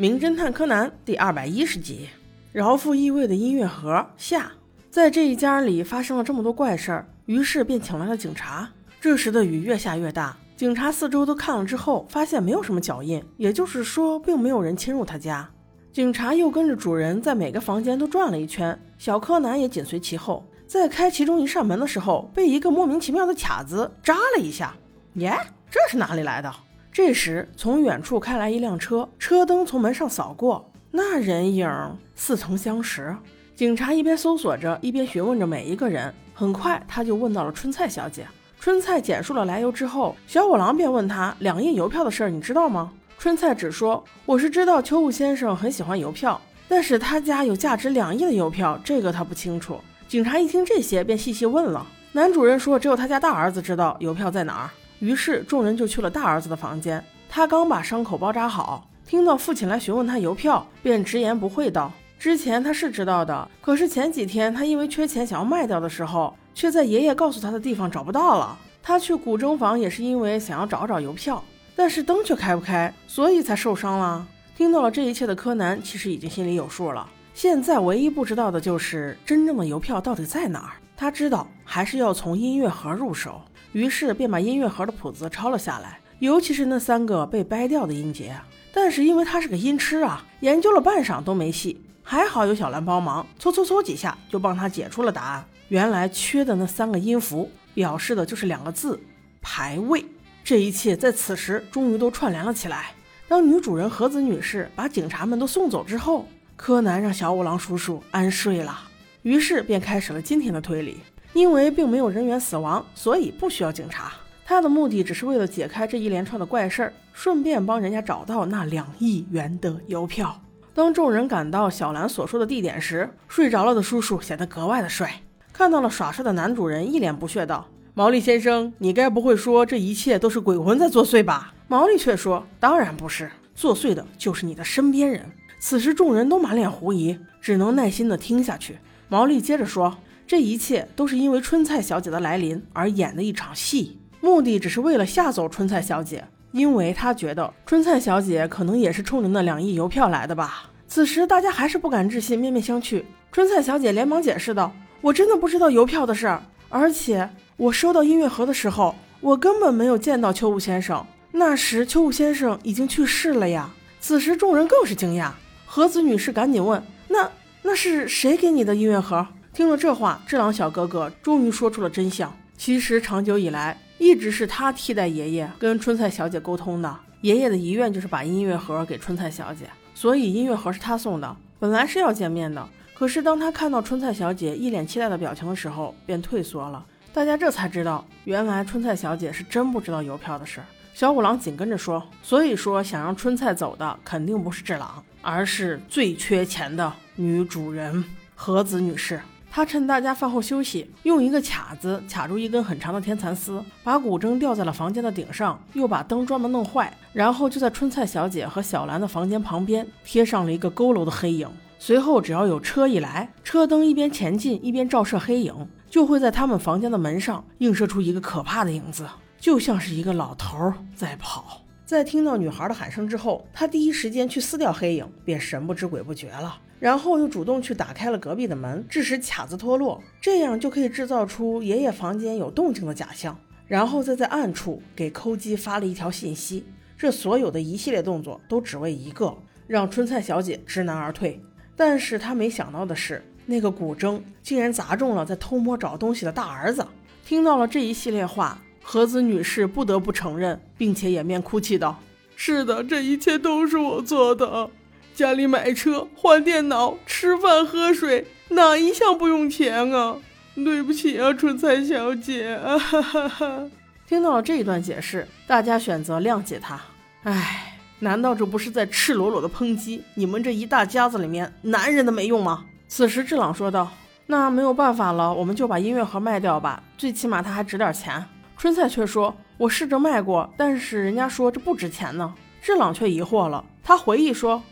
[0.00, 2.08] 名侦探柯南》第二百一十集，
[2.52, 4.50] 饶富意味的音乐盒下。
[4.90, 8.66] 在这一家里发生了这么多怪事儿，于是便请来了警察。
[8.98, 15.46] 这时的雨越下越大，警察四周都看了之后，发现没有什么脚印，也就是说，并没有人侵入他家。
[15.92, 20.42] 警察又跟着主人在每个房间都转了一圈，小柯南也紧随其后。
[20.66, 24.74] 在开其中一扇门的时候，被一个莫名其妙的卡子扎了一下。
[25.16, 25.38] 耶，
[25.70, 26.50] 这是哪里来的？
[26.92, 31.70] 这时，从远处开来一辆车，车灯从门上扫过，那人影
[32.16, 33.14] 似曾相识。
[33.54, 36.12] 警察一边搜索着，一边询问着每一个人。
[36.34, 38.26] 很快，他就问到了春菜小姐。
[38.58, 42.90] 春菜简述了来由之后，小五郎便问他两印邮票的事儿，你知道吗？
[43.18, 49.78] 春菜只说：“我是知道秋雾先生很喜欢邮票，但是他家有价值两亿的邮票，这个他不清楚。”
[50.08, 51.86] 警察一听这些，便细细问了。
[52.12, 54.70] 男主人说：“只有他家大儿子知道邮票在哪儿。”
[55.00, 57.04] 于是众人就去了大儿子的房间。
[57.28, 68.56] 他刚把伤口包扎好，听到父亲来询问他邮票，便直言不讳道：“之前他是知道的，可是前几天他因为缺钱想要卖掉的时候，却在爷爷告诉他的地方找不到了。
[68.82, 71.42] 他去古筝房也是因为想要找找邮票，
[71.74, 74.26] 但是灯却开不开，所以才受伤了。”
[74.56, 77.08] 听到了这一切的柯南，其实已经心里有数了。
[77.32, 80.72] 现在唯一不知道的就是真正的邮票到底在哪儿。
[80.94, 83.40] 他知道还是要从音乐盒入手。
[83.72, 88.34] 于是便把音乐盒的谱子抄了下来，尤其是那三个被掰掉的音节。
[88.72, 91.80] 但是因为他是个音痴啊，研究了半晌都没戏。
[92.02, 95.44] 还好有小兰帮忙，搓搓搓几下就帮他解出了答案。
[95.68, 98.98] 原来缺的那三个音符，表示的就是两个字：
[99.40, 100.04] 排位。
[100.42, 102.92] 这一切在此时终于都串联了起来。
[103.28, 106.26] 当女主人和子女士把警察们都送走之后，
[106.56, 108.76] 柯南让小五郎叔叔安睡了，
[109.22, 110.98] 于是便开始了今天的推理。
[111.32, 114.12] 因为并没有人员死亡，所以不需要警察。
[114.44, 120.40] 他的目的只是为了解开这一连串的怪事儿，顺便帮人家找到那两亿元的邮票。
[120.74, 125.22] 当众人赶到小兰所说的地点时，睡着了的叔叔显得格外的帅。
[125.52, 135.24] 看到了耍帅的男主人，一脸不屑道：“毛利先生，你该不会说这一切都是鬼魂在作祟吧？”毛利却说：“当然不是，作祟的就是你的身边人。”
[135.60, 138.78] 此时众人都满脸狐疑，只能耐心的听下去。
[139.08, 139.96] 毛利接着说。
[140.30, 150.70] 这一切都是因为春菜小姐的来临而演的一场戏，目的只是为了吓走春菜小姐，因为他觉得春菜小姐可能也是冲着那两亿邮票来的吧。
[150.86, 153.02] 此时大家还是不敢置信，面面相觑。
[153.32, 163.68] 春菜小姐连忙解释道：“我真的不知道邮票的事儿，而且我收到音乐盒的时候，我根本没有见到秋雾先生，那时秋雾先生已经去世了呀。”
[163.98, 165.32] 此时众人更是惊讶，
[165.66, 166.80] 和子女士赶紧问
[167.10, 167.28] ：“那
[167.64, 172.32] 那是谁给你的音乐盒？”听了这话，智朗小哥哥终于说出了真相。
[172.56, 176.96] 其实长久以来，一直是他替代爷爷跟春菜小姐沟通的。
[177.22, 181.36] 爷爷的遗愿就是把音乐盒给春菜小姐，所以音乐盒是他送的。
[181.58, 186.86] 本来是要见面的，可是当他看到春菜小姐一脸期待的表情的时候，便退缩了。
[187.12, 190.60] 大家这才知道，原来春菜小姐是真不知道邮票的事。
[190.94, 199.20] 小五郎紧跟着说：“所以说，想让春菜走的肯定不是智朗，而是最缺钱的女主人和子女士。”
[199.52, 211.48] 他趁大家饭后休息，用一个卡子卡住一根很长的天蚕丝，把古筝吊在了房间的顶上，又把灯专门弄坏，然后就在春菜小姐和小兰的房间旁边贴上了一个佝偻的黑影。
[211.80, 215.52] 随后，只要有车一来，车灯一边前进一边照射黑影，
[215.88, 219.08] 就会在他们房间的门上映射出一个可怕的影子，
[219.40, 221.62] 就像是一个老头在跑。
[221.84, 226.56] 在听到女孩的喊声之后，他第一时间去撕掉黑影，便神不知鬼不觉了。
[226.80, 233.38] 然后又主动去打开了隔壁的门，致使卡子脱落，这样就可以制造出爷爷房间有动静的假象。
[233.68, 236.64] 然后再在暗处给抠机发了一条信息。
[236.98, 239.32] 这所有的一系列动作都只为一个，
[239.68, 241.40] 让春菜小姐知难而退。
[241.76, 246.84] 但是他没想到的是，那个古筝竟然砸中了在偷摸找东西的大儿子。
[247.24, 248.60] 听到了这一系列话。
[248.82, 252.00] 和子女士不得不承认，并且掩面哭泣道
[252.34, 254.70] ：“是的，这一切都是我做的。
[255.20, 260.16] 家里买车、换电脑、吃饭、喝水，哪一项不用钱啊？
[260.54, 263.68] 对不起啊，春菜小姐。”哈哈哈。
[264.08, 266.80] 听到了这一段解释，大家选择谅解他。
[267.24, 272.64] 唉，难道这不是在赤裸裸的抨击你们这一大家子里面男人的没用吗？
[272.88, 273.90] 此时，智朗说道
[274.26, 278.24] ：“那没有办法了，我们就把音乐盒卖掉吧，最起码它还值点钱。”
[278.56, 282.32] 春菜却说：“我试着卖过，但是人家说这不值钱呢。”
[282.62, 284.62] 智朗却疑惑了，他回忆说：“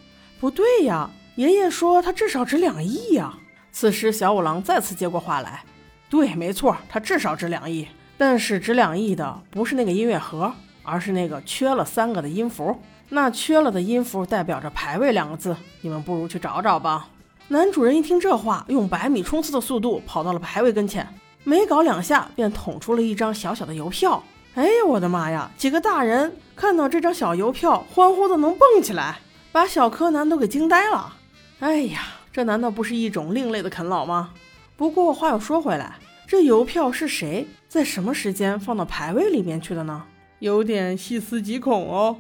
[0.40, 3.35] 不对呀，爷爷说他至少值两亿呀。”
[3.73, 5.62] 此时小五郎再次接过话来
[6.11, 7.87] ：“对，没错，他至少值两亿，
[8.17, 10.52] 但是值两亿的不是那个音乐盒，
[10.82, 12.76] 而是那个缺了三个的音符。
[13.11, 17.08] 那缺了的音符代表着排位两个字，你们不如去找找吧。
[17.49, 21.06] 男主人一听这话，用百米冲刺的速度跑到了牌位跟前，
[21.44, 24.23] 没搞两下便捅出了一张小小的邮票。
[24.55, 25.50] 哎呀，我的妈呀！
[25.56, 31.16] 几个大人看到这张小邮票，欢呼的能蹦起来，把小柯南都给惊呆了。
[31.60, 32.02] 哎呀，
[32.32, 34.34] 这难道不是一种另类的啃老吗？
[34.76, 35.96] 不过话又说回来，
[36.26, 40.04] 这邮票是谁在什么时间放到牌位里面去的呢？
[40.38, 42.16] 有点细思极恐哦。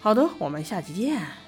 [0.00, 1.45] 好的，我们下期见。